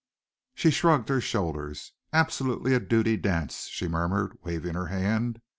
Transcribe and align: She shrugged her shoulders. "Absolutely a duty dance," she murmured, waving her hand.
She 0.55 0.71
shrugged 0.71 1.09
her 1.09 1.21
shoulders. 1.21 1.91
"Absolutely 2.11 2.73
a 2.73 2.79
duty 2.79 3.17
dance," 3.17 3.67
she 3.67 3.87
murmured, 3.87 4.35
waving 4.41 4.73
her 4.73 4.87
hand. 4.87 5.41